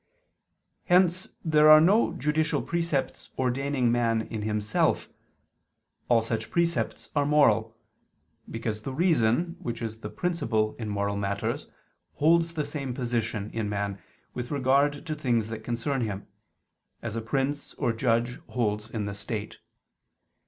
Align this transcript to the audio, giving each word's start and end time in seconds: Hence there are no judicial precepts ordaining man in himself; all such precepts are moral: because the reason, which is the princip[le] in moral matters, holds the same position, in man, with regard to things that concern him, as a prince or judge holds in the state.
Hence 0.85 1.27
there 1.45 1.69
are 1.69 1.79
no 1.79 2.13
judicial 2.13 2.63
precepts 2.63 3.29
ordaining 3.37 3.91
man 3.91 4.23
in 4.23 4.41
himself; 4.41 5.09
all 6.09 6.23
such 6.23 6.49
precepts 6.49 7.09
are 7.15 7.23
moral: 7.23 7.77
because 8.49 8.81
the 8.81 8.95
reason, 8.95 9.57
which 9.59 9.79
is 9.79 9.99
the 9.99 10.09
princip[le] 10.09 10.75
in 10.79 10.89
moral 10.89 11.17
matters, 11.17 11.69
holds 12.13 12.53
the 12.53 12.65
same 12.65 12.95
position, 12.95 13.51
in 13.51 13.69
man, 13.69 14.01
with 14.33 14.49
regard 14.49 15.05
to 15.05 15.13
things 15.13 15.49
that 15.49 15.63
concern 15.63 16.01
him, 16.01 16.25
as 17.03 17.15
a 17.15 17.21
prince 17.21 17.75
or 17.75 17.93
judge 17.93 18.39
holds 18.47 18.89
in 18.89 19.05
the 19.05 19.13
state. 19.13 19.59